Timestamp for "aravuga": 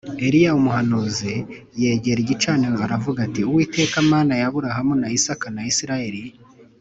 2.87-3.19